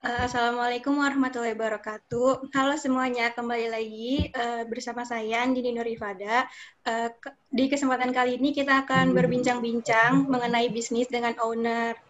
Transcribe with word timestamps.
Uh, 0.00 0.24
Assalamualaikum 0.24 0.96
warahmatullahi 0.96 1.52
wabarakatuh. 1.52 2.48
Halo 2.56 2.72
semuanya, 2.80 3.36
kembali 3.36 3.68
lagi 3.68 4.32
uh, 4.32 4.64
bersama 4.64 5.04
saya 5.04 5.44
Andini 5.44 5.76
Nurifada. 5.76 6.48
Uh, 6.88 7.12
ke 7.20 7.28
di 7.52 7.68
kesempatan 7.68 8.08
kali 8.08 8.40
ini 8.40 8.56
kita 8.56 8.80
akan 8.88 9.12
berbincang-bincang 9.12 10.24
mengenai 10.24 10.72
bisnis 10.72 11.04
dengan 11.12 11.36
owner 11.44 12.00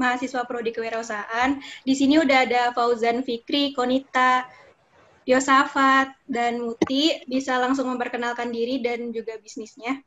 mahasiswa 0.00 0.48
prodi 0.48 0.72
kewirausahaan. 0.72 1.60
Di 1.84 1.92
sini 1.92 2.16
udah 2.16 2.48
ada 2.48 2.62
Fauzan 2.72 3.20
Fikri, 3.20 3.76
Konita, 3.76 4.48
Yosafat, 5.28 6.16
dan 6.24 6.64
Muti. 6.64 7.20
Bisa 7.28 7.60
langsung 7.60 7.92
memperkenalkan 7.92 8.48
diri 8.48 8.80
dan 8.80 9.12
juga 9.12 9.36
bisnisnya. 9.36 10.00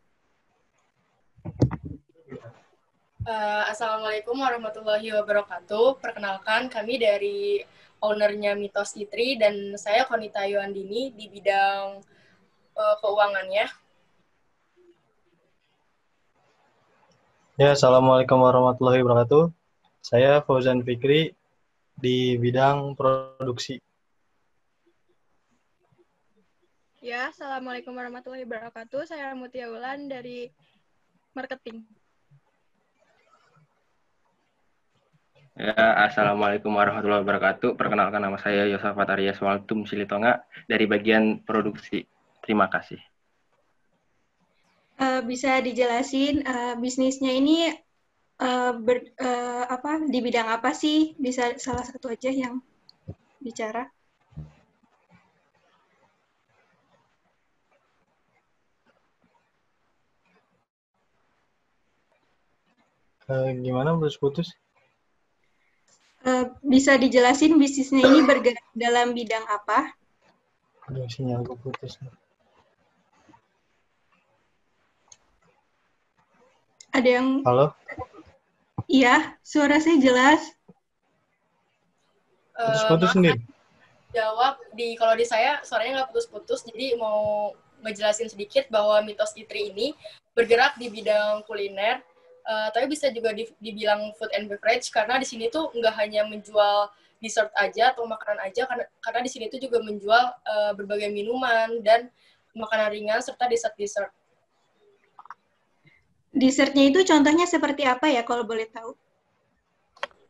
Uh, 3.19 3.67
Assalamualaikum 3.67 4.31
warahmatullahi 4.31 5.11
wabarakatuh. 5.11 5.99
Perkenalkan, 5.99 6.71
kami 6.71 6.95
dari 7.03 7.59
ownernya 7.99 8.55
Mitos 8.55 8.95
Itri 8.95 9.35
dan 9.35 9.75
saya 9.75 10.07
Konita 10.07 10.47
Yuandini 10.47 11.11
di 11.11 11.27
bidang 11.27 11.99
uh, 12.79 12.95
keuangannya. 13.03 13.67
Ya, 17.59 17.75
Assalamualaikum 17.75 18.39
warahmatullahi 18.39 19.03
wabarakatuh. 19.03 19.51
Saya 19.99 20.39
Fauzan 20.39 20.79
Fikri 20.87 21.35
di 21.99 22.39
bidang 22.39 22.95
produksi. 22.95 23.83
Ya, 27.03 27.35
Assalamualaikum 27.35 27.91
warahmatullahi 27.91 28.47
wabarakatuh. 28.47 29.11
Saya 29.11 29.35
Mutia 29.35 29.67
Ulan 29.67 30.07
dari 30.07 30.47
marketing. 31.35 31.98
Ya, 35.59 35.75
Assalamualaikum 36.07 36.71
warahmatullahi 36.71 37.19
wabarakatuh. 37.19 37.75
Perkenalkan 37.75 38.23
nama 38.23 38.39
saya 38.39 38.63
Yosafat 38.71 39.11
Aryas 39.11 39.43
Waltum 39.43 39.83
Silitonga 39.83 40.47
dari 40.71 40.87
bagian 40.87 41.43
produksi. 41.43 42.07
Terima 42.39 42.71
kasih. 42.71 42.95
Uh, 44.95 45.19
bisa 45.27 45.59
dijelasin 45.59 46.47
uh, 46.47 46.79
bisnisnya 46.79 47.35
ini 47.35 47.75
uh, 48.39 48.71
ber, 48.71 49.03
uh, 49.19 49.67
apa 49.67 50.07
di 50.07 50.23
bidang 50.23 50.47
apa 50.47 50.71
sih? 50.71 51.19
Bisa 51.19 51.51
salah 51.59 51.83
satu 51.83 52.07
aja 52.07 52.31
yang 52.31 52.63
bicara. 53.43 53.91
Uh, 63.27 63.51
gimana 63.59 63.91
putus-putus? 63.99 64.55
Bisa 66.69 67.01
dijelasin 67.01 67.57
bisnisnya 67.57 68.05
ini 68.05 68.21
bergerak 68.21 68.61
dalam 68.77 69.17
bidang 69.17 69.41
apa? 69.49 69.89
Aduh, 70.85 71.09
sinyal 71.09 71.41
gue 71.41 71.57
putus. 71.57 71.97
Ada 76.93 77.09
yang... 77.09 77.41
Halo? 77.41 77.73
Iya, 78.85 79.33
suara 79.41 79.81
saya 79.81 79.97
jelas. 79.97 80.41
Putus-putus 82.53 83.09
uh, 83.09 83.13
sendiri? 83.17 83.39
Jawab, 84.13 84.61
di 84.77 84.93
kalau 84.93 85.17
di 85.17 85.25
saya 85.25 85.65
suaranya 85.65 86.05
nggak 86.05 86.09
putus-putus, 86.13 86.65
jadi 86.69 86.97
mau 87.01 87.53
ngejelasin 87.81 88.29
sedikit 88.29 88.69
bahwa 88.69 89.01
mitos 89.01 89.33
Itri 89.33 89.73
ini 89.73 89.97
bergerak 90.37 90.77
di 90.77 90.89
bidang 90.89 91.45
kuliner, 91.49 92.05
uh, 92.45 92.69
tapi 92.71 92.91
bisa 92.91 93.11
juga 93.11 93.35
di, 93.35 93.47
dibilang 93.59 94.13
food 94.15 94.31
and 94.35 94.47
beverage 94.47 94.87
karena 94.93 95.17
di 95.19 95.27
sini 95.27 95.51
tuh 95.51 95.71
nggak 95.75 95.95
hanya 95.97 96.23
menjual 96.27 96.91
dessert 97.19 97.51
aja 97.59 97.91
atau 97.91 98.07
makanan 98.07 98.39
aja 98.47 98.63
karena 98.63 98.85
karena 99.03 99.19
di 99.23 99.31
sini 99.31 99.45
tuh 99.51 99.59
juga 99.59 99.83
menjual 99.83 100.23
uh, 100.39 100.71
berbagai 100.75 101.11
minuman 101.11 101.83
dan 101.83 102.07
makanan 102.55 102.95
ringan 102.95 103.19
serta 103.19 103.45
dessert-dessert. 103.45 104.11
Dessertnya 106.29 106.87
itu 106.87 107.01
contohnya 107.03 107.49
seperti 107.49 107.83
apa 107.83 108.07
ya 108.07 108.21
kalau 108.23 108.45
boleh 108.45 108.69
tahu? 108.69 108.93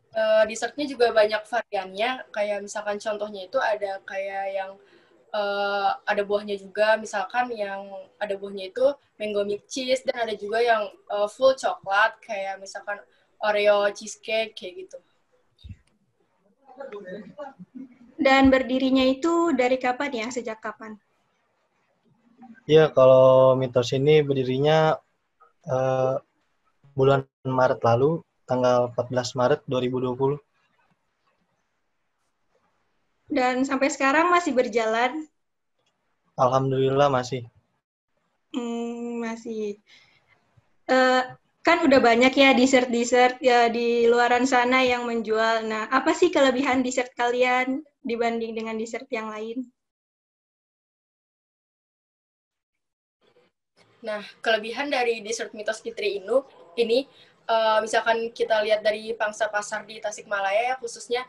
Uh, 0.09 0.43
dessertnya 0.49 0.89
juga 0.89 1.13
banyak 1.13 1.45
variannya 1.45 2.25
kayak 2.33 2.65
misalkan 2.65 2.97
contohnya 2.97 3.45
itu 3.45 3.61
ada 3.61 4.01
kayak 4.09 4.45
yang 4.57 4.71
uh, 4.73 4.98
ada 6.05 6.21
buahnya 6.25 6.57
juga 6.57 6.97
misalkan 6.97 7.53
yang 7.53 7.85
ada 8.17 8.33
buahnya 8.33 8.73
itu 8.73 8.85
mango 9.21 9.45
milk 9.45 9.67
cheese 9.69 10.01
dan 10.01 10.25
ada 10.25 10.33
juga 10.33 10.63
yang 10.63 10.89
uh, 11.11 11.29
full 11.29 11.53
coklat 11.53 12.17
kayak 12.23 12.57
misalkan 12.57 12.97
Oreo 13.39 13.87
cheesecake 13.95 14.55
kayak 14.57 14.73
gitu. 14.87 14.97
Dan 18.19 18.51
berdirinya 18.51 19.03
itu 19.07 19.55
dari 19.55 19.79
kapan 19.79 20.11
ya? 20.11 20.27
Sejak 20.27 20.59
kapan? 20.59 20.99
Iya, 22.67 22.91
kalau 22.91 23.55
mitos 23.55 23.95
ini 23.95 24.19
berdirinya 24.21 24.99
uh, 25.65 26.19
bulan 26.93 27.23
Maret 27.47 27.79
lalu, 27.81 28.21
tanggal 28.43 28.91
14 28.93 29.39
Maret 29.39 29.61
2020. 29.71 30.35
Dan 33.29 33.61
sampai 33.61 33.93
sekarang 33.93 34.33
masih 34.33 34.57
berjalan? 34.57 35.29
Alhamdulillah 36.33 37.13
masih. 37.13 37.45
Hmm, 38.49 39.21
masih. 39.21 39.77
Uh, 40.89 41.37
kan 41.61 41.85
udah 41.85 42.01
banyak 42.01 42.33
ya 42.33 42.57
dessert-dessert 42.57 43.37
ya 43.45 43.69
di 43.69 44.09
luaran 44.09 44.49
sana 44.49 44.81
yang 44.81 45.05
menjual. 45.05 45.69
Nah, 45.69 45.85
apa 45.93 46.17
sih 46.17 46.33
kelebihan 46.33 46.81
dessert 46.81 47.13
kalian 47.13 47.85
dibanding 48.01 48.57
dengan 48.57 48.73
dessert 48.73 49.05
yang 49.13 49.29
lain? 49.29 49.69
Nah, 54.01 54.23
kelebihan 54.41 54.89
dari 54.89 55.21
dessert 55.21 55.51
mitos 55.53 55.83
Fitri 55.83 56.23
ini, 56.23 56.37
ini 56.79 56.99
uh, 57.51 57.83
misalkan 57.83 58.31
kita 58.31 58.63
lihat 58.63 58.79
dari 58.85 59.11
pangsa 59.17 59.51
pasar 59.51 59.83
di 59.83 59.99
Tasikmalaya 59.99 60.73
ya 60.73 60.75
khususnya 60.79 61.27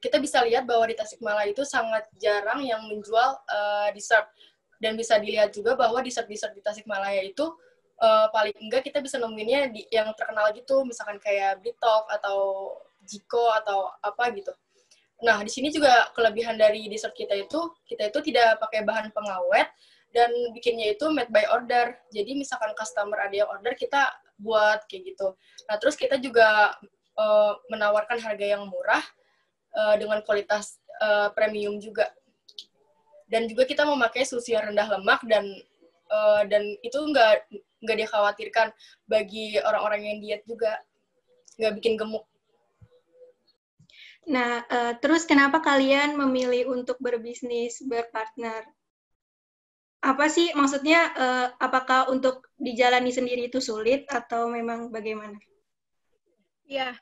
kita 0.00 0.16
bisa 0.16 0.40
lihat 0.42 0.64
bahwa 0.64 0.88
di 0.88 0.96
Tasikmalaya 0.96 1.52
itu 1.52 1.62
sangat 1.62 2.08
jarang 2.16 2.64
yang 2.64 2.80
menjual 2.88 3.36
uh, 3.36 3.88
dessert 3.92 4.32
dan 4.80 4.96
bisa 4.96 5.20
dilihat 5.20 5.52
juga 5.52 5.76
bahwa 5.76 6.00
dessert-dessert 6.00 6.56
di 6.56 6.64
Tasikmalaya 6.64 7.20
itu 7.20 7.44
uh, 8.00 8.26
paling 8.32 8.56
enggak 8.56 8.88
kita 8.88 9.04
bisa 9.04 9.20
nemuinnya 9.20 9.68
di 9.68 9.84
yang 9.92 10.08
terkenal 10.16 10.48
gitu 10.56 10.82
misalkan 10.88 11.20
kayak 11.20 11.60
Blitok 11.60 12.08
atau 12.08 12.72
Jiko 13.04 13.52
atau 13.60 13.92
apa 14.00 14.32
gitu. 14.32 14.52
Nah, 15.20 15.44
di 15.44 15.52
sini 15.52 15.68
juga 15.68 16.08
kelebihan 16.16 16.56
dari 16.56 16.88
dessert 16.88 17.12
kita 17.12 17.36
itu 17.36 17.60
kita 17.84 18.08
itu 18.08 18.18
tidak 18.32 18.56
pakai 18.56 18.88
bahan 18.88 19.12
pengawet 19.12 19.68
dan 20.16 20.32
bikinnya 20.56 20.96
itu 20.96 21.12
made 21.12 21.28
by 21.28 21.44
order. 21.52 21.92
Jadi 22.08 22.40
misalkan 22.40 22.72
customer 22.72 23.20
ada 23.20 23.36
yang 23.36 23.48
order 23.52 23.76
kita 23.76 24.08
buat 24.40 24.88
kayak 24.88 25.12
gitu. 25.12 25.36
Nah, 25.68 25.76
terus 25.76 25.92
kita 26.00 26.16
juga 26.16 26.72
uh, 27.20 27.52
menawarkan 27.68 28.16
harga 28.16 28.46
yang 28.56 28.64
murah 28.64 29.04
uh, 29.74 29.94
dengan 29.98 30.20
kualitas 30.24 30.78
uh, 31.02 31.28
premium 31.34 31.78
juga. 31.78 32.10
Dan 33.30 33.46
juga 33.46 33.62
kita 33.62 33.86
memakai 33.86 34.26
susu 34.26 34.54
yang 34.54 34.74
rendah 34.74 34.90
lemak 34.98 35.22
dan 35.30 35.46
uh, 36.10 36.42
dan 36.50 36.74
itu 36.82 36.98
nggak 36.98 37.46
nggak 37.80 37.98
dikhawatirkan 38.06 38.68
bagi 39.06 39.56
orang-orang 39.62 40.02
yang 40.04 40.18
diet 40.18 40.42
juga 40.44 40.76
nggak 41.56 41.74
bikin 41.78 41.94
gemuk. 41.94 42.26
Nah, 44.28 44.62
uh, 44.68 44.92
terus 45.00 45.24
kenapa 45.24 45.64
kalian 45.64 46.14
memilih 46.14 46.68
untuk 46.70 47.00
berbisnis 47.00 47.80
berpartner? 47.82 48.68
Apa 50.00 50.28
sih 50.28 50.52
maksudnya? 50.52 51.12
Uh, 51.16 51.46
apakah 51.60 52.08
untuk 52.12 52.48
dijalani 52.60 53.12
sendiri 53.12 53.48
itu 53.48 53.60
sulit 53.60 54.04
atau 54.08 54.48
memang 54.52 54.92
bagaimana? 54.92 55.36
Ya, 56.68 56.94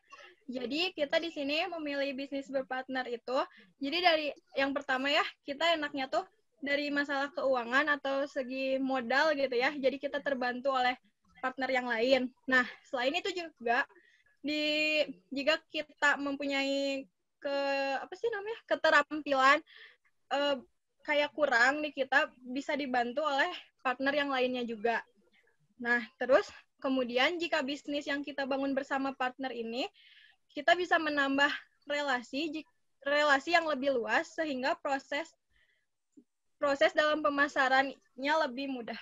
jadi 0.48 0.96
kita 0.96 1.20
di 1.20 1.28
sini 1.28 1.68
memilih 1.68 2.16
bisnis 2.16 2.48
berpartner 2.48 3.04
itu. 3.12 3.36
Jadi 3.84 3.98
dari 4.00 4.26
yang 4.56 4.72
pertama 4.72 5.12
ya, 5.12 5.20
kita 5.44 5.76
enaknya 5.76 6.08
tuh 6.08 6.24
dari 6.64 6.88
masalah 6.88 7.28
keuangan 7.36 8.00
atau 8.00 8.24
segi 8.24 8.80
modal 8.80 9.36
gitu 9.36 9.52
ya. 9.52 9.76
Jadi 9.76 10.00
kita 10.00 10.24
terbantu 10.24 10.72
oleh 10.72 10.96
partner 11.44 11.68
yang 11.68 11.86
lain. 11.86 12.32
Nah, 12.48 12.64
selain 12.88 13.12
itu 13.12 13.28
juga 13.36 13.84
di 14.40 15.04
jika 15.28 15.60
kita 15.68 16.16
mempunyai 16.16 17.04
ke 17.38 17.56
apa 18.00 18.14
sih 18.16 18.32
namanya 18.32 18.58
keterampilan 18.66 19.58
eh, 20.32 20.56
kayak 21.04 21.30
kurang 21.36 21.84
nih 21.84 21.92
kita 21.92 22.32
bisa 22.40 22.72
dibantu 22.72 23.20
oleh 23.20 23.52
partner 23.84 24.16
yang 24.16 24.32
lainnya 24.32 24.64
juga. 24.64 25.04
Nah, 25.76 26.00
terus 26.16 26.48
kemudian 26.80 27.36
jika 27.36 27.60
bisnis 27.60 28.08
yang 28.08 28.24
kita 28.24 28.48
bangun 28.48 28.72
bersama 28.72 29.12
partner 29.12 29.52
ini 29.52 29.84
kita 30.52 30.74
bisa 30.74 30.96
menambah 30.96 31.50
relasi 31.88 32.64
relasi 33.04 33.54
yang 33.54 33.64
lebih 33.64 33.94
luas 33.94 34.28
sehingga 34.34 34.76
proses 34.78 35.30
proses 36.58 36.90
dalam 36.92 37.22
pemasarannya 37.22 38.34
lebih 38.48 38.66
mudah. 38.68 38.98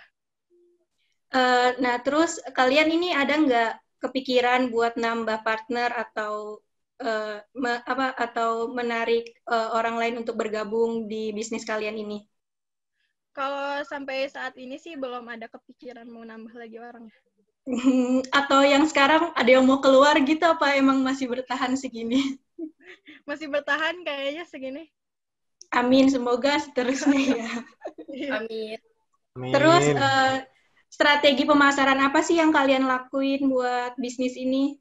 Uh, 1.32 1.74
nah, 1.82 1.98
terus 1.98 2.38
kalian 2.54 2.92
ini 2.92 3.10
ada 3.10 3.34
nggak 3.34 3.72
kepikiran 3.98 4.68
buat 4.70 4.94
nambah 4.94 5.42
partner 5.42 5.90
atau 5.90 6.60
uh, 7.02 7.40
me, 7.56 7.72
apa 7.82 8.14
atau 8.14 8.70
menarik 8.70 9.34
uh, 9.48 9.74
orang 9.74 9.96
lain 9.98 10.14
untuk 10.22 10.38
bergabung 10.38 11.08
di 11.10 11.32
bisnis 11.32 11.66
kalian 11.66 11.98
ini? 11.98 12.22
Kalau 13.34 13.82
sampai 13.84 14.28
saat 14.32 14.56
ini 14.56 14.80
sih 14.80 14.96
belum 14.96 15.26
ada 15.28 15.50
kepikiran 15.50 16.08
mau 16.08 16.24
nambah 16.24 16.56
lagi 16.56 16.78
orang. 16.80 17.10
Atau 18.38 18.62
yang 18.62 18.86
sekarang 18.86 19.34
ada 19.34 19.50
yang 19.50 19.66
mau 19.66 19.82
keluar 19.82 20.14
gitu 20.22 20.46
apa 20.46 20.78
emang 20.78 21.02
masih 21.02 21.26
bertahan 21.26 21.74
segini? 21.74 22.38
masih 23.28 23.50
bertahan 23.50 24.06
kayaknya 24.06 24.46
segini. 24.46 24.84
Amin, 25.74 26.06
semoga 26.06 26.62
seterusnya 26.62 27.42
ya. 27.42 27.50
Amin. 28.38 28.78
Terus 29.50 29.84
uh, 29.98 30.46
strategi 30.86 31.42
pemasaran 31.42 31.98
apa 31.98 32.22
sih 32.22 32.38
yang 32.38 32.54
kalian 32.54 32.86
lakuin 32.86 33.50
buat 33.50 33.98
bisnis 33.98 34.38
ini? 34.38 34.78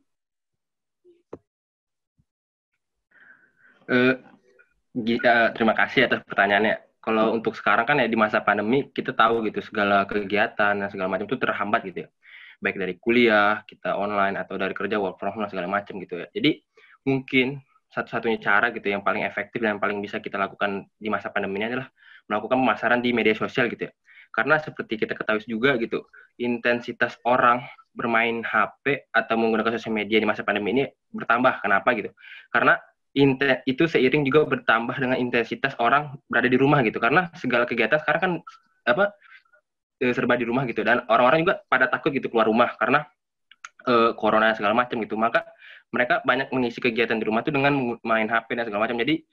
Uh, 3.90 4.18
Gita, 4.96 5.52
terima 5.58 5.74
kasih 5.74 6.08
atas 6.08 6.22
pertanyaannya. 6.24 6.86
Kalau 7.02 7.34
untuk 7.38 7.54
sekarang 7.54 7.86
kan 7.86 8.02
ya 8.02 8.08
di 8.10 8.18
masa 8.18 8.42
pandemi 8.42 8.90
kita 8.90 9.14
tahu 9.14 9.46
gitu 9.46 9.62
segala 9.62 10.06
kegiatan 10.10 10.74
dan 10.74 10.90
segala 10.90 11.10
macam 11.12 11.30
itu 11.30 11.38
terhambat 11.38 11.82
gitu 11.90 12.06
ya. 12.06 12.10
Baik 12.65 12.81
dari 12.81 12.97
kuliah, 12.97 13.62
kita 13.69 13.94
online 13.94 14.41
atau 14.41 14.57
dari 14.57 14.73
kerja 14.73 14.97
work 14.97 15.21
from 15.21 15.38
home 15.38 15.45
segala 15.45 15.69
macam 15.69 16.01
gitu 16.01 16.17
ya. 16.17 16.27
Jadi 16.33 16.65
mungkin 17.06 17.62
satu-satunya 17.94 18.41
cara 18.41 18.73
gitu 18.73 18.89
yang 18.89 19.06
paling 19.06 19.21
efektif 19.21 19.62
dan 19.62 19.77
paling 19.77 20.01
bisa 20.01 20.17
kita 20.17 20.41
lakukan 20.41 20.89
di 20.97 21.13
masa 21.13 21.29
pandemi 21.29 21.62
ini 21.62 21.69
adalah 21.69 21.94
melakukan 22.25 22.57
pemasaran 22.57 23.00
di 23.06 23.13
media 23.13 23.38
sosial 23.38 23.69
gitu 23.69 23.85
ya. 23.85 23.94
Karena 24.33 24.57
seperti 24.57 24.97
kita 24.97 25.13
ketahui 25.13 25.45
juga 25.45 25.77
gitu, 25.77 26.03
intensitas 26.41 27.15
orang 27.23 27.62
bermain 27.95 28.44
HP 28.44 29.07
atau 29.13 29.39
menggunakan 29.39 29.77
sosial 29.77 29.95
media 29.95 30.17
di 30.19 30.27
masa 30.27 30.41
pandemi 30.41 30.73
ini 30.75 30.83
bertambah. 31.13 31.62
Kenapa 31.62 31.94
gitu? 31.95 32.09
Karena 32.50 32.81
itu 33.63 33.88
seiring 33.88 34.27
juga 34.27 34.44
bertambah 34.44 35.00
dengan 35.00 35.15
intensitas 35.15 35.71
orang 35.79 36.19
berada 36.27 36.51
di 36.51 36.59
rumah 36.59 36.83
gitu. 36.83 37.00
Karena 37.00 37.31
segala 37.39 37.63
kegiatan 37.63 38.01
sekarang 38.01 38.21
kan 38.25 38.31
apa 38.91 39.15
e, 40.00 40.12
serba 40.15 40.36
di 40.39 40.45
rumah 40.47 40.63
gitu 40.68 40.81
dan 40.81 41.03
orang-orang 41.07 41.47
juga 41.47 41.56
pada 41.68 41.89
takut 41.92 42.12
gitu 42.12 42.27
keluar 42.31 42.47
rumah 42.47 42.74
karena 42.80 43.06
e, 43.83 44.13
corona 44.15 44.56
segala 44.56 44.74
macam 44.75 45.00
gitu. 45.01 45.15
Maka 45.19 45.45
mereka 45.94 46.19
banyak 46.25 46.51
mengisi 46.51 46.80
kegiatan 46.83 47.15
di 47.15 47.25
rumah 47.25 47.45
itu 47.45 47.51
dengan 47.53 47.95
main 48.03 48.27
HP 48.27 48.57
dan 48.57 48.63
segala 48.68 48.89
macam. 48.89 49.00
Jadi 49.00 49.24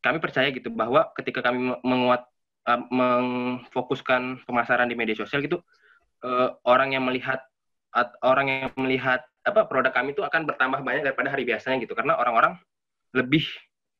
kami 0.00 0.18
percaya 0.18 0.48
gitu 0.52 0.72
bahwa 0.72 1.12
ketika 1.16 1.44
kami 1.44 1.76
menguat 1.84 2.24
uh, 2.68 2.80
mengfokuskan 2.88 4.44
pemasaran 4.44 4.88
di 4.88 4.96
media 4.96 5.16
sosial 5.16 5.44
gitu 5.44 5.60
uh, 6.24 6.56
orang 6.64 6.96
yang 6.96 7.04
melihat 7.04 7.44
uh, 7.92 8.08
orang 8.24 8.46
yang 8.48 8.70
melihat 8.80 9.24
apa 9.44 9.64
produk 9.68 9.92
kami 9.92 10.12
itu 10.12 10.20
akan 10.20 10.44
bertambah 10.44 10.80
banyak 10.84 11.04
daripada 11.04 11.32
hari 11.32 11.48
biasanya 11.48 11.80
gitu 11.80 11.96
karena 11.96 12.16
orang-orang 12.16 12.60
lebih 13.16 13.44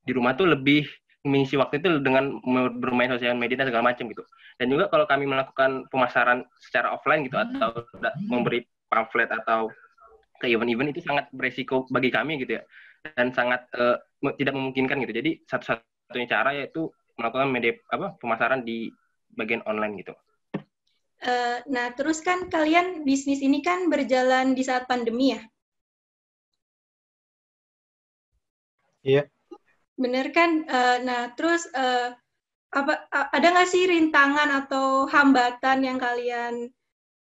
di 0.04 0.12
rumah 0.12 0.36
tuh 0.36 0.48
lebih 0.48 0.88
mengisi 1.20 1.60
waktu 1.60 1.84
itu 1.84 2.00
dengan 2.00 2.40
bermain 2.80 3.12
sosial 3.12 3.36
media 3.36 3.60
dan 3.60 3.68
segala 3.68 3.92
macam 3.92 4.08
gitu. 4.08 4.24
Dan 4.56 4.72
juga 4.72 4.88
kalau 4.88 5.04
kami 5.04 5.28
melakukan 5.28 5.84
pemasaran 5.92 6.48
secara 6.60 6.96
offline 6.96 7.28
gitu 7.28 7.36
atau 7.36 7.84
memberi 8.28 8.64
pamflet 8.88 9.28
atau 9.28 9.68
ke 10.40 10.48
event-event 10.48 10.96
itu 10.96 11.04
sangat 11.04 11.28
beresiko 11.36 11.84
bagi 11.92 12.08
kami 12.08 12.40
gitu 12.40 12.56
ya 12.56 12.62
dan 13.16 13.32
sangat 13.32 13.64
uh, 13.76 13.96
tidak 14.36 14.56
memungkinkan 14.56 15.00
gitu. 15.04 15.12
Jadi 15.12 15.30
satu-satunya 15.48 16.26
cara 16.28 16.50
yaitu 16.56 16.88
melakukan 17.20 17.48
media 17.52 17.76
apa 17.92 18.16
pemasaran 18.16 18.64
di 18.64 18.88
bagian 19.36 19.60
online 19.68 20.00
gitu. 20.00 20.16
Uh, 21.20 21.60
nah, 21.68 21.92
terus 21.92 22.24
kan 22.24 22.48
kalian 22.48 23.04
bisnis 23.04 23.44
ini 23.44 23.60
kan 23.60 23.92
berjalan 23.92 24.56
di 24.56 24.64
saat 24.64 24.88
pandemi 24.88 25.36
ya? 25.36 25.40
Iya. 29.04 29.22
Bener 30.00 30.32
kan? 30.32 30.64
Uh, 30.64 30.96
nah, 31.04 31.22
terus 31.36 31.68
uh, 31.76 32.16
apa 32.72 33.04
ada 33.12 33.46
nggak 33.52 33.68
sih 33.68 33.84
rintangan 33.84 34.64
atau 34.64 35.04
hambatan 35.04 35.84
yang 35.84 36.00
kalian 36.00 36.72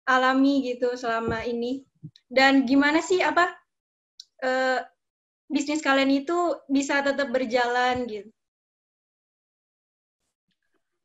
alami 0.04 0.60
gitu 0.68 0.92
selama 0.92 1.40
ini? 1.48 1.80
Dan 2.28 2.68
gimana 2.68 3.00
sih 3.00 3.24
apa 3.24 3.48
uh, 4.44 4.84
bisnis 5.48 5.80
kalian 5.80 6.12
itu 6.12 6.60
bisa 6.68 7.00
tetap 7.00 7.32
berjalan 7.32 8.04
gitu? 8.04 8.28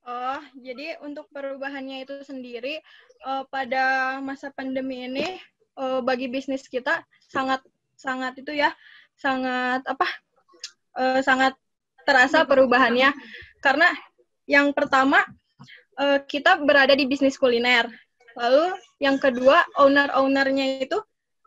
Oh, 0.02 0.42
jadi 0.58 0.98
untuk 1.06 1.30
perubahannya 1.32 2.04
itu 2.04 2.26
sendiri 2.26 2.84
uh, 3.24 3.46
pada 3.48 4.18
masa 4.20 4.52
pandemi 4.52 5.08
ini 5.08 5.40
uh, 5.78 6.02
bagi 6.04 6.28
bisnis 6.28 6.66
kita 6.68 7.06
sangat 7.30 7.62
sangat 7.96 8.34
itu 8.42 8.50
ya 8.58 8.74
sangat 9.14 9.86
apa 9.86 10.10
uh, 10.98 11.20
sangat 11.24 11.56
terasa 12.04 12.44
perubahannya. 12.44 13.14
Karena 13.62 13.88
yang 14.50 14.74
pertama 14.74 15.24
uh, 16.00 16.20
kita 16.26 16.60
berada 16.62 16.94
di 16.98 17.06
bisnis 17.06 17.38
kuliner. 17.38 17.88
Lalu 18.36 18.76
yang 19.04 19.20
kedua 19.20 19.64
owner-ownernya 19.76 20.88
itu 20.88 20.98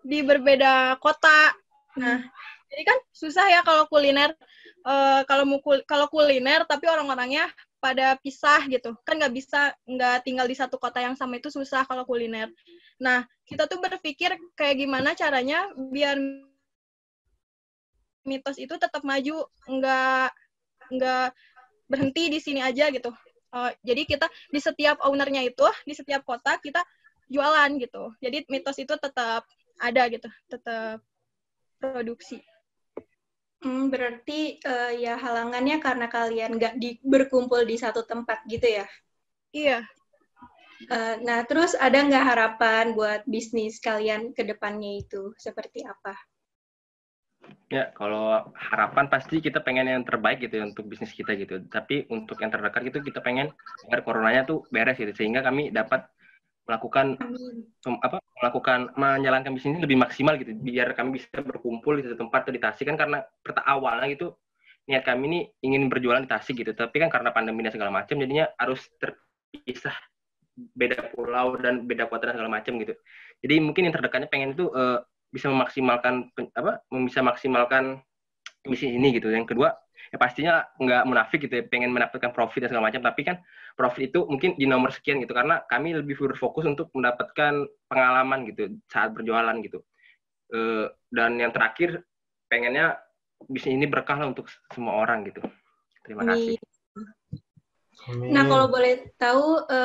di 0.04 0.20
berbeda 0.20 1.00
kota. 1.00 1.52
Nah 1.96 2.20
jadi 2.68 2.82
kan 2.84 2.98
susah 3.14 3.46
ya 3.48 3.60
kalau 3.62 3.86
kuliner 3.86 4.34
uh, 4.84 5.22
kalau 5.24 5.46
mau 5.46 5.60
kalau 5.88 6.06
kuliner 6.10 6.66
tapi 6.68 6.86
orang-orangnya 6.90 7.48
pada 7.80 8.16
pisah 8.20 8.64
gitu. 8.68 8.96
Kan 9.04 9.20
nggak 9.20 9.34
bisa 9.34 9.72
nggak 9.88 10.24
tinggal 10.28 10.46
di 10.48 10.56
satu 10.56 10.76
kota 10.76 11.00
yang 11.00 11.16
sama 11.16 11.40
itu 11.40 11.48
susah 11.48 11.88
kalau 11.88 12.04
kuliner. 12.04 12.52
Nah 13.00 13.24
kita 13.48 13.68
tuh 13.68 13.80
berpikir 13.80 14.36
kayak 14.56 14.76
gimana 14.80 15.16
caranya 15.16 15.68
biar 15.76 16.20
mitos 18.24 18.56
itu 18.60 18.74
tetap 18.76 19.04
maju 19.04 19.44
nggak 19.68 20.30
nggak 20.92 21.28
berhenti 21.88 22.22
di 22.32 22.38
sini 22.40 22.60
aja 22.60 22.88
gitu 22.92 23.12
uh, 23.52 23.70
jadi 23.84 24.02
kita 24.04 24.26
di 24.50 24.60
setiap 24.60 25.00
ownernya 25.04 25.44
itu 25.44 25.64
di 25.84 25.94
setiap 25.96 26.24
kota 26.24 26.56
kita 26.60 26.80
jualan 27.28 27.70
gitu 27.80 28.12
jadi 28.20 28.44
mitos 28.48 28.76
itu 28.80 28.92
tetap 28.96 29.44
ada 29.80 30.02
gitu 30.08 30.28
tetap 30.48 31.00
produksi 31.80 32.40
Hmm, 33.64 33.88
berarti 33.88 34.60
uh, 34.60 34.92
ya 34.92 35.16
halangannya 35.16 35.80
karena 35.80 36.04
kalian 36.12 36.60
nggak 36.60 36.76
di, 36.76 37.00
berkumpul 37.00 37.64
di 37.64 37.80
satu 37.80 38.04
tempat 38.04 38.44
gitu 38.44 38.68
ya? 38.68 38.84
Iya. 39.56 39.88
Uh, 40.92 41.16
nah, 41.24 41.48
terus 41.48 41.72
ada 41.72 41.96
nggak 41.96 42.28
harapan 42.28 42.92
buat 42.92 43.24
bisnis 43.24 43.80
kalian 43.80 44.36
ke 44.36 44.44
depannya 44.44 45.00
itu 45.00 45.32
seperti 45.40 45.80
apa? 45.80 46.12
Ya, 47.72 47.90
kalau 47.96 48.54
harapan 48.54 49.10
pasti 49.10 49.42
kita 49.42 49.58
pengen 49.64 49.90
yang 49.90 50.04
terbaik 50.06 50.38
gitu 50.44 50.62
ya 50.62 50.64
untuk 50.68 50.86
bisnis 50.86 51.10
kita 51.10 51.34
gitu. 51.34 51.64
Tapi 51.66 52.06
untuk 52.12 52.38
yang 52.38 52.52
terdekat 52.52 52.86
itu 52.86 52.98
kita 53.02 53.18
pengen 53.24 53.50
agar 53.88 54.00
coronanya 54.06 54.46
tuh 54.46 54.62
beres 54.70 55.00
gitu. 55.00 55.10
Sehingga 55.10 55.42
kami 55.42 55.74
dapat 55.74 56.06
melakukan 56.64 57.20
apa 58.00 58.24
melakukan 58.40 58.88
menjalankan 58.96 59.52
bisnis 59.52 59.76
ini 59.76 59.82
lebih 59.82 59.98
maksimal 59.98 60.38
gitu. 60.38 60.54
Biar 60.54 60.94
kami 60.94 61.18
bisa 61.18 61.28
berkumpul 61.40 61.98
di 61.98 62.06
satu 62.06 62.20
tempat 62.28 62.46
di 62.52 62.60
Tasik. 62.62 62.86
Kan 62.86 62.96
karena 63.00 63.24
pertama 63.42 63.66
awalnya 63.66 64.06
gitu 64.12 64.36
niat 64.84 65.00
kami 65.00 65.24
ini 65.32 65.40
ingin 65.64 65.88
berjualan 65.88 66.22
di 66.22 66.30
Tasik 66.30 66.60
gitu. 66.60 66.76
Tapi 66.76 66.96
kan 67.02 67.08
karena 67.10 67.32
pandemi 67.34 67.64
dan 67.64 67.72
segala 67.72 67.90
macam 67.90 68.20
jadinya 68.20 68.46
harus 68.60 68.84
terpisah. 69.00 69.96
Beda 70.54 71.10
pulau 71.10 71.58
dan 71.58 71.82
beda 71.82 72.06
kota 72.06 72.30
dan 72.30 72.38
segala 72.38 72.62
macam 72.62 72.78
gitu. 72.78 72.94
Jadi 73.42 73.54
mungkin 73.58 73.90
yang 73.90 73.94
terdekatnya 73.98 74.30
pengen 74.30 74.54
itu 74.54 74.70
uh, 74.70 75.02
bisa 75.34 75.50
memaksimalkan 75.50 76.30
apa 76.54 76.86
bisa 77.02 77.18
maksimalkan 77.26 77.98
bisnis 78.62 78.94
ini 78.94 79.18
gitu. 79.18 79.34
Yang 79.34 79.58
kedua 79.58 79.74
ya 80.14 80.16
pastinya 80.20 80.62
nggak 80.78 81.02
munafik 81.10 81.42
gitu 81.42 81.58
ya 81.58 81.64
pengen 81.66 81.90
mendapatkan 81.90 82.30
profit 82.30 82.62
dan 82.62 82.68
segala 82.70 82.86
macam 82.86 83.02
tapi 83.02 83.26
kan 83.26 83.36
profit 83.74 84.14
itu 84.14 84.22
mungkin 84.30 84.54
di 84.54 84.62
nomor 84.70 84.94
sekian 84.94 85.18
gitu 85.18 85.34
karena 85.34 85.66
kami 85.66 85.90
lebih 85.90 86.14
berfokus 86.14 86.62
untuk 86.70 86.86
mendapatkan 86.94 87.66
pengalaman 87.90 88.46
gitu 88.46 88.78
saat 88.86 89.10
berjualan 89.10 89.58
gitu. 89.58 89.82
E, 90.54 90.86
dan 91.10 91.34
yang 91.42 91.50
terakhir 91.50 92.06
pengennya 92.46 92.94
bisnis 93.50 93.74
ini 93.74 93.90
berkah 93.90 94.14
lah 94.14 94.30
untuk 94.30 94.46
semua 94.70 95.02
orang 95.02 95.26
gitu. 95.26 95.42
Terima 96.06 96.22
kasih. 96.22 96.54
Nah 98.30 98.44
kalau 98.46 98.70
boleh 98.70 99.10
tahu 99.18 99.66
e, 99.66 99.78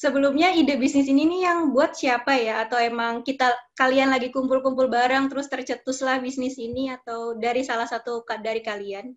sebelumnya 0.00 0.48
ide 0.56 0.80
bisnis 0.80 1.12
ini 1.12 1.28
nih 1.28 1.40
yang 1.44 1.58
buat 1.76 1.92
siapa 1.92 2.32
ya? 2.40 2.64
Atau 2.64 2.80
emang 2.80 3.20
kita 3.20 3.52
kalian 3.76 4.08
lagi 4.08 4.32
kumpul-kumpul 4.32 4.88
bareng 4.88 5.28
terus 5.28 5.52
tercetuslah 5.52 6.24
bisnis 6.24 6.56
ini 6.56 6.88
atau 6.88 7.36
dari 7.36 7.60
salah 7.60 7.84
satu 7.84 8.24
dari 8.40 8.64
kalian? 8.64 9.12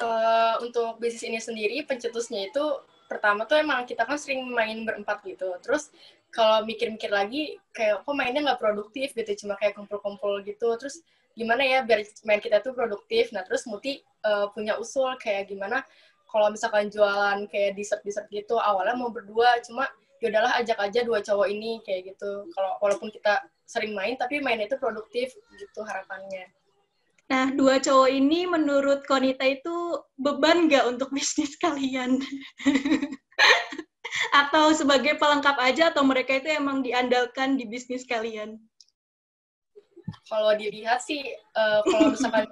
Uh, 0.00 0.60
untuk 0.64 0.96
bisnis 1.00 1.24
ini 1.28 1.40
sendiri 1.40 1.76
pencetusnya 1.84 2.52
itu 2.52 2.64
pertama 3.08 3.48
tuh 3.48 3.56
emang 3.60 3.84
kita 3.88 4.08
kan 4.08 4.16
sering 4.16 4.48
main 4.48 4.88
berempat 4.88 5.20
gitu. 5.28 5.60
Terus 5.60 5.92
kalau 6.32 6.64
mikir-mikir 6.64 7.12
lagi 7.12 7.60
kayak 7.76 8.00
kok 8.04 8.16
mainnya 8.16 8.40
nggak 8.44 8.60
produktif 8.60 9.12
gitu 9.12 9.44
cuma 9.44 9.60
kayak 9.60 9.76
kumpul-kumpul 9.76 10.40
gitu. 10.40 10.72
Terus 10.80 11.04
gimana 11.36 11.64
ya 11.64 11.84
biar 11.84 12.00
main 12.24 12.40
kita 12.40 12.64
tuh 12.64 12.72
produktif? 12.72 13.28
Nah 13.32 13.44
terus 13.44 13.68
Muti 13.68 14.00
uh, 14.24 14.48
punya 14.52 14.80
usul 14.80 15.16
kayak 15.20 15.52
gimana 15.52 15.84
kalau 16.36 16.52
misalkan 16.52 16.92
jualan 16.92 17.48
kayak 17.48 17.80
dessert 17.80 18.04
dessert 18.04 18.28
gitu 18.28 18.60
awalnya 18.60 18.92
mau 18.92 19.08
berdua 19.08 19.56
cuma 19.64 19.88
yaudahlah 20.20 20.52
ajak 20.60 20.76
aja 20.76 21.00
dua 21.00 21.24
cowok 21.24 21.48
ini 21.48 21.80
kayak 21.80 22.12
gitu 22.12 22.44
kalau 22.52 22.76
walaupun 22.84 23.08
kita 23.08 23.40
sering 23.64 23.96
main 23.96 24.20
tapi 24.20 24.44
main 24.44 24.60
itu 24.60 24.76
produktif 24.76 25.32
gitu 25.56 25.80
harapannya 25.80 26.52
Nah, 27.26 27.50
dua 27.50 27.82
cowok 27.82 28.06
ini 28.06 28.46
menurut 28.46 29.02
Konita 29.02 29.42
itu 29.42 29.98
beban 30.14 30.70
nggak 30.70 30.86
untuk 30.86 31.10
bisnis 31.10 31.58
kalian? 31.58 32.22
atau 34.46 34.70
sebagai 34.70 35.18
pelengkap 35.18 35.58
aja 35.58 35.90
atau 35.90 36.06
mereka 36.06 36.38
itu 36.38 36.54
emang 36.54 36.86
diandalkan 36.86 37.58
di 37.58 37.66
bisnis 37.66 38.06
kalian? 38.06 38.62
Kalau 40.26 40.52
dilihat 40.58 41.02
sih, 41.02 41.22
uh, 41.54 41.80
kalau 41.86 42.14
misalkan 42.14 42.46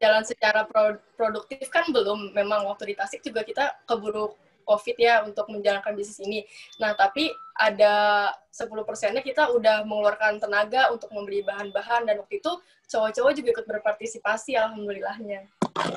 jalan 0.00 0.24
secara 0.24 0.68
pro 0.68 1.00
produktif 1.16 1.68
kan 1.72 1.88
belum. 1.88 2.32
Memang 2.36 2.68
waktu 2.68 2.92
di 2.92 2.94
Tasik 2.96 3.24
juga 3.24 3.44
kita 3.44 3.72
keburu 3.88 4.36
COVID 4.66 4.96
ya 4.98 5.22
untuk 5.22 5.46
menjalankan 5.48 5.94
bisnis 5.94 6.20
ini. 6.26 6.42
Nah, 6.82 6.92
tapi 6.98 7.30
ada 7.54 8.28
10 8.50 8.82
persennya 8.82 9.22
kita 9.22 9.54
udah 9.54 9.86
mengeluarkan 9.86 10.42
tenaga 10.42 10.90
untuk 10.90 11.08
membeli 11.14 11.46
bahan-bahan 11.46 12.04
dan 12.04 12.18
waktu 12.18 12.42
itu 12.42 12.52
cowok-cowok 12.90 13.32
juga 13.38 13.48
ikut 13.54 13.66
berpartisipasi 13.70 14.58
alhamdulillahnya. 14.58 15.46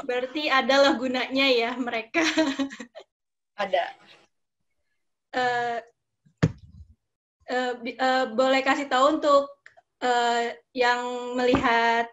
Berarti 0.05 0.47
adalah 0.53 0.93
gunanya 0.95 1.49
ya 1.49 1.73
mereka. 1.75 2.21
ada. 3.63 3.85
Uh, 5.29 5.77
uh, 7.49 7.73
uh, 7.77 8.25
boleh 8.33 8.61
kasih 8.61 8.85
tahu 8.85 9.19
untuk 9.19 9.49
uh, 10.03 10.51
yang 10.73 11.35
melihat 11.35 12.07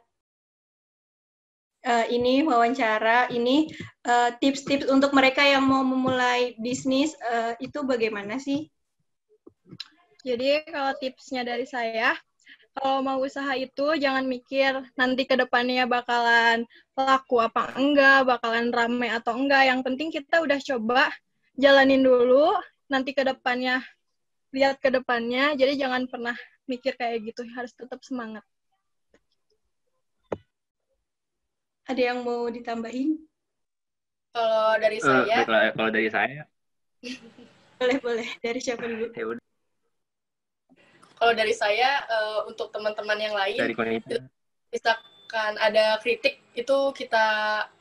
uh, 1.87 2.07
ini 2.11 2.43
wawancara 2.43 3.31
ini 3.31 3.71
eh, 4.07 4.31
tips-tips 4.43 4.91
uh, 4.91 4.93
untuk 4.93 5.15
mereka 5.15 5.47
yang 5.47 5.63
mau 5.63 5.87
memulai 5.87 6.59
bisnis 6.59 7.15
uh, 7.23 7.55
itu 7.63 7.87
bagaimana 7.87 8.43
sih? 8.43 8.67
Jadi 10.27 10.67
kalau 10.67 10.91
tipsnya 10.99 11.47
dari 11.47 11.63
saya, 11.71 12.19
kalau 12.75 12.99
mau 13.07 13.23
usaha 13.23 13.55
itu 13.55 13.95
jangan 13.95 14.27
mikir 14.27 14.83
nanti 14.99 15.23
ke 15.23 15.39
depannya 15.39 15.87
bakalan 15.87 16.67
laku 16.99 17.39
apa 17.39 17.71
enggak, 17.79 18.27
bakalan 18.27 18.75
rame 18.75 19.07
atau 19.15 19.39
enggak. 19.39 19.71
Yang 19.71 19.81
penting 19.87 20.09
kita 20.11 20.43
udah 20.43 20.59
coba 20.59 21.15
jalanin 21.55 22.03
dulu, 22.03 22.59
nanti 22.91 23.15
ke 23.15 23.23
depannya 23.23 23.87
lihat 24.51 24.83
ke 24.83 24.91
depannya. 24.91 25.55
Jadi 25.55 25.79
jangan 25.79 26.11
pernah 26.11 26.35
mikir 26.67 26.99
kayak 26.99 27.33
gitu, 27.33 27.43
harus 27.55 27.73
tetap 27.73 28.03
semangat. 28.03 28.43
Ada 31.87 32.13
yang 32.13 32.27
mau 32.27 32.51
ditambahin? 32.51 33.23
Kalau 34.35 34.75
dari 34.83 34.99
uh, 35.01 35.07
saya. 35.07 35.39
Kalau, 35.47 35.89
dari 35.89 36.11
saya. 36.11 36.43
boleh 37.79 37.99
boleh. 38.03 38.29
Dari 38.43 38.59
siapa 38.61 38.85
dulu? 38.85 39.07
Ya 39.15 39.25
kalau 41.17 41.33
dari 41.33 41.55
saya 41.57 42.05
uh, 42.05 42.41
untuk 42.47 42.69
teman-teman 42.71 43.17
yang 43.17 43.35
lain. 43.35 43.57
Dari 43.57 43.75
Misalkan 44.69 45.53
ada 45.57 45.97
kritik 46.05 46.45
itu 46.53 46.77
kita 46.93 47.27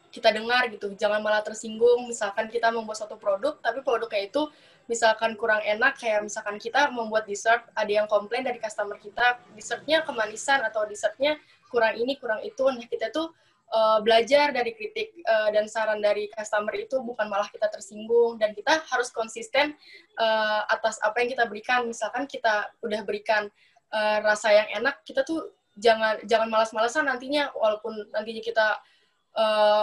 kita 0.09 0.31
dengar 0.31 0.71
gitu, 0.71 0.95
jangan 0.95 1.19
malah 1.19 1.43
tersinggung. 1.43 2.07
Misalkan 2.07 2.47
kita 2.47 2.71
membuat 2.71 3.03
suatu 3.03 3.19
produk, 3.19 3.59
tapi 3.59 3.83
produknya 3.83 4.31
itu 4.31 4.47
misalkan 4.85 5.33
kurang 5.33 5.61
enak, 5.65 5.97
kayak 5.97 6.21
misalkan 6.25 6.61
kita 6.61 6.93
membuat 6.93 7.25
dessert, 7.25 7.65
ada 7.73 7.89
yang 7.89 8.05
komplain 8.05 8.45
dari 8.45 8.61
customer 8.61 8.97
kita, 9.01 9.41
dessertnya 9.57 10.05
kemanisan 10.05 10.61
atau 10.61 10.85
dessertnya 10.85 11.37
kurang 11.73 11.97
ini, 11.97 12.17
kurang 12.21 12.41
itu. 12.45 12.63
Nah, 12.69 12.85
kita 12.85 13.09
tuh 13.09 13.33
uh, 13.73 13.99
belajar 14.05 14.53
dari 14.53 14.71
kritik 14.77 15.11
uh, 15.25 15.49
dan 15.49 15.65
saran 15.65 15.99
dari 15.99 16.29
customer 16.31 16.73
itu 16.77 17.01
bukan 17.01 17.25
malah 17.27 17.49
kita 17.49 17.67
tersinggung. 17.67 18.37
Dan 18.37 18.53
kita 18.53 18.85
harus 18.87 19.09
konsisten 19.09 19.73
uh, 20.21 20.61
atas 20.69 21.01
apa 21.01 21.25
yang 21.25 21.29
kita 21.33 21.43
berikan. 21.49 21.83
Misalkan 21.89 22.29
kita 22.29 22.69
udah 22.85 23.01
berikan 23.03 23.49
uh, 23.91 24.17
rasa 24.21 24.53
yang 24.53 24.69
enak 24.81 25.01
kita 25.01 25.25
tuh 25.25 25.51
jangan 25.75 26.21
jangan 26.29 26.47
malas-malasan 26.47 27.09
nantinya. 27.09 27.49
Walaupun 27.57 28.13
nantinya 28.13 28.41
kita 28.45 28.67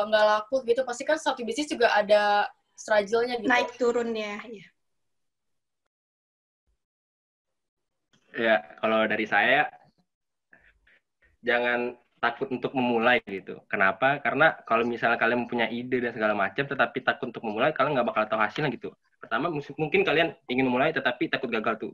nggak 0.08 0.24
uh, 0.24 0.30
laku 0.40 0.64
gitu 0.64 0.80
pasti 0.80 1.04
kan 1.04 1.20
satu 1.20 1.44
bisnis 1.44 1.68
juga 1.68 1.92
ada 1.92 2.48
struggle-nya 2.72 3.36
gitu. 3.36 3.52
Naik 3.52 3.76
turunnya 3.76 4.40
ya 4.48 4.71
ya 8.32 8.60
kalau 8.80 9.04
dari 9.04 9.28
saya 9.28 9.68
jangan 11.42 11.96
takut 12.22 12.46
untuk 12.54 12.70
memulai 12.78 13.18
gitu. 13.26 13.58
Kenapa? 13.66 14.22
Karena 14.22 14.54
kalau 14.62 14.86
misalnya 14.86 15.18
kalian 15.18 15.42
mempunyai 15.42 15.74
ide 15.74 15.98
dan 15.98 16.14
segala 16.14 16.38
macam, 16.38 16.62
tetapi 16.62 17.02
takut 17.02 17.34
untuk 17.34 17.42
memulai, 17.42 17.74
kalian 17.74 17.98
nggak 17.98 18.08
bakal 18.14 18.22
tahu 18.30 18.40
hasilnya 18.46 18.70
gitu. 18.70 18.94
Pertama, 19.18 19.50
mungkin 19.50 20.06
kalian 20.06 20.30
ingin 20.46 20.70
memulai, 20.70 20.94
tetapi 20.94 21.26
takut 21.26 21.50
gagal 21.50 21.82
tuh. 21.82 21.92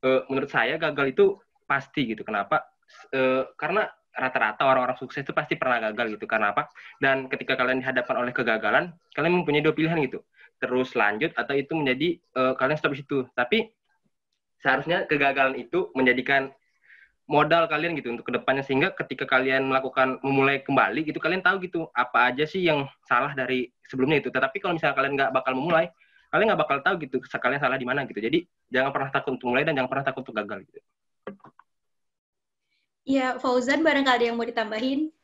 E, 0.00 0.24
menurut 0.32 0.48
saya 0.48 0.80
gagal 0.80 1.12
itu 1.12 1.36
pasti 1.68 2.08
gitu. 2.08 2.24
Kenapa? 2.24 2.64
E, 3.12 3.44
karena 3.60 3.84
rata-rata 4.16 4.64
orang-orang 4.64 4.96
sukses 4.96 5.20
itu 5.20 5.36
pasti 5.36 5.60
pernah 5.60 5.92
gagal 5.92 6.16
gitu. 6.16 6.24
Karena 6.24 6.56
apa? 6.56 6.72
Dan 6.96 7.28
ketika 7.28 7.52
kalian 7.60 7.84
dihadapkan 7.84 8.16
oleh 8.16 8.32
kegagalan, 8.32 8.96
kalian 9.12 9.44
mempunyai 9.44 9.60
dua 9.60 9.76
pilihan 9.76 10.00
gitu. 10.08 10.24
Terus 10.56 10.96
lanjut 10.96 11.36
atau 11.36 11.52
itu 11.52 11.76
menjadi 11.76 12.16
e, 12.16 12.40
kalian 12.56 12.80
stop 12.80 12.96
di 12.96 13.04
situ. 13.04 13.28
Tapi 13.36 13.68
seharusnya 14.66 15.06
kegagalan 15.06 15.54
itu 15.54 15.94
menjadikan 15.94 16.50
modal 17.30 17.70
kalian 17.70 17.94
gitu 17.94 18.10
untuk 18.10 18.26
ke 18.26 18.34
depannya. 18.34 18.66
Sehingga 18.66 18.90
ketika 18.98 19.22
kalian 19.30 19.70
melakukan 19.70 20.18
memulai 20.26 20.66
kembali 20.66 21.06
gitu 21.06 21.22
kalian 21.22 21.46
tahu 21.46 21.62
gitu 21.62 21.86
apa 21.94 22.34
aja 22.34 22.42
sih 22.42 22.66
yang 22.66 22.90
salah 23.06 23.30
dari 23.38 23.70
sebelumnya 23.86 24.18
itu. 24.18 24.34
Tetapi 24.34 24.58
kalau 24.58 24.74
misalnya 24.74 24.98
kalian 24.98 25.14
nggak 25.14 25.30
bakal 25.30 25.54
memulai 25.54 25.86
kalian 26.34 26.50
nggak 26.50 26.62
bakal 26.66 26.78
tahu 26.82 26.94
gitu 27.06 27.22
kalian 27.22 27.62
salah 27.62 27.78
di 27.78 27.86
mana 27.86 28.02
gitu. 28.10 28.18
Jadi 28.18 28.42
jangan 28.74 28.90
pernah 28.90 29.10
takut 29.14 29.38
untuk 29.38 29.54
mulai 29.54 29.62
dan 29.62 29.78
jangan 29.78 29.90
pernah 29.94 30.04
takut 30.10 30.26
untuk 30.26 30.34
gagal 30.34 30.58
gitu. 30.66 30.80
Ya 33.06 33.38
Fauzan 33.38 33.86
barangkali 33.86 34.26
yang 34.26 34.34
mau 34.34 34.42
ditambahin? 34.42 35.14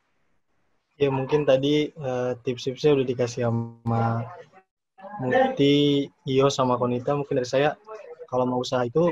Ya 0.94 1.10
mungkin 1.10 1.42
tadi 1.42 1.90
uh, 1.98 2.38
tips-tipsnya 2.46 2.94
udah 2.94 3.06
dikasih 3.10 3.42
sama 3.50 4.22
Mukti, 5.18 6.06
Iyo 6.22 6.46
sama 6.46 6.78
Konita. 6.78 7.18
Mungkin 7.18 7.42
dari 7.42 7.48
saya 7.48 7.74
kalau 8.30 8.46
mau 8.46 8.62
usaha 8.62 8.86
itu 8.86 9.10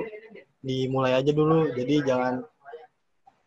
dimulai 0.61 1.17
aja 1.17 1.33
dulu 1.33 1.73
jadi 1.73 2.05
jangan 2.05 2.45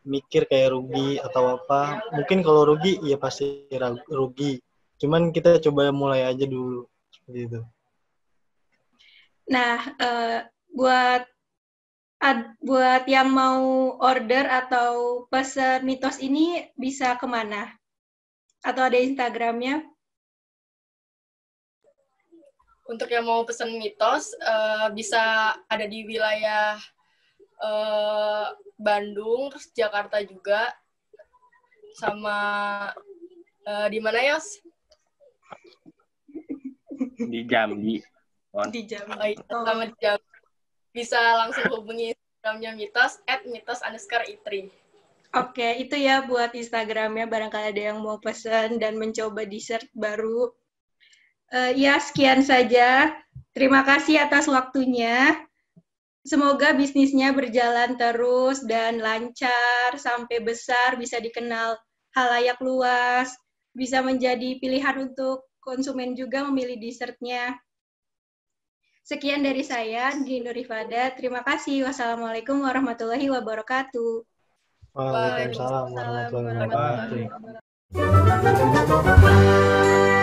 mikir 0.04 0.46
kayak 0.46 0.76
rugi 0.76 1.18
atau 1.20 1.58
apa. 1.58 2.04
Mungkin 2.12 2.44
kalau 2.44 2.76
rugi 2.76 3.00
ya 3.02 3.16
pasti 3.16 3.66
rugi. 4.12 4.60
Cuman 5.00 5.32
kita 5.32 5.60
coba 5.64 5.90
mulai 5.96 6.28
aja 6.28 6.44
dulu 6.44 6.86
seperti 7.12 7.40
itu. 7.50 7.62
Nah, 9.52 9.80
uh, 10.00 10.40
buat 10.72 11.24
ad, 12.24 12.56
buat 12.64 13.04
yang 13.08 13.32
mau 13.32 13.96
order 14.00 14.48
atau 14.48 15.24
pesan 15.28 15.84
mitos 15.84 16.20
ini 16.24 16.72
bisa 16.80 17.20
ke 17.20 17.28
mana? 17.28 17.68
Atau 18.64 18.88
ada 18.88 18.96
Instagramnya? 18.96 19.84
Untuk 22.88 23.08
yang 23.12 23.28
mau 23.28 23.44
pesan 23.48 23.76
mitos, 23.80 24.32
uh, 24.44 24.92
bisa 24.92 25.56
ada 25.68 25.86
di 25.88 26.04
wilayah 26.04 26.80
uh, 27.64 28.52
Bandung, 28.76 29.48
terus 29.56 29.72
Jakarta 29.72 30.20
juga, 30.20 30.76
sama 31.96 32.38
uh, 33.64 33.88
di 33.88 34.04
mana 34.04 34.20
ya? 34.20 34.38
Di 37.18 37.42
Jambi. 37.48 38.04
Di 38.70 38.82
Jambi. 38.86 39.16
Oh, 39.16 39.26
iya, 39.26 39.42
sama 39.48 39.84
di 39.88 39.96
Jambi. 39.98 40.28
Bisa 40.94 41.18
langsung 41.18 41.66
hubungi 41.74 42.14
Instagramnya 42.14 42.72
Mitos, 42.78 43.18
at 43.26 43.42
Mitos 43.50 43.82
underscore 43.82 44.28
Itri. 44.30 44.70
Oke, 45.34 45.82
itu 45.82 45.98
ya 45.98 46.22
buat 46.30 46.54
Instagramnya 46.54 47.26
barangkali 47.26 47.74
ada 47.74 47.82
yang 47.90 48.06
mau 48.06 48.22
pesan 48.22 48.78
dan 48.78 49.02
mencoba 49.02 49.50
dessert 49.50 49.90
baru. 49.98 50.54
Uh, 51.50 51.74
ya, 51.74 51.98
sekian 51.98 52.46
saja. 52.46 53.18
Terima 53.54 53.82
kasih 53.82 54.22
atas 54.22 54.46
waktunya. 54.46 55.34
Semoga 56.24 56.72
bisnisnya 56.72 57.36
berjalan 57.36 58.00
terus 58.00 58.64
dan 58.64 59.04
lancar 59.04 60.00
sampai 60.00 60.40
besar, 60.40 60.96
bisa 60.96 61.20
dikenal 61.20 61.76
halayak 62.16 62.64
luas, 62.64 63.36
bisa 63.76 64.00
menjadi 64.00 64.56
pilihan 64.64 65.04
untuk 65.04 65.44
konsumen 65.60 66.16
juga 66.16 66.48
memilih 66.48 66.80
dessertnya. 66.80 67.60
Sekian 69.04 69.44
dari 69.44 69.68
saya, 69.68 70.16
di 70.16 70.40
Nurifada. 70.40 71.12
Terima 71.12 71.44
kasih. 71.44 71.84
Wassalamualaikum 71.84 72.64
warahmatullahi 72.64 73.28
wabarakatuh. 73.28 74.24
Waalaikumsalam 74.96 75.92
warahmatullahi 75.92 77.28
wabarakatuh. 77.92 80.23